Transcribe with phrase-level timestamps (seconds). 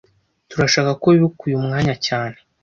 [0.49, 2.37] Turashaka ko wibuka uyu mwanya cyane